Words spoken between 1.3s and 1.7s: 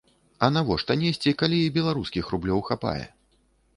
калі і